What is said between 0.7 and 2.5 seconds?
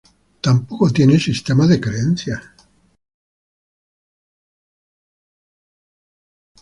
tiene sistema de creencias.